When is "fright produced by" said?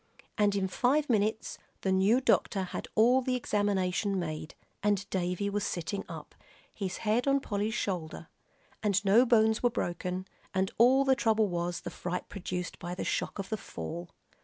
11.91-12.95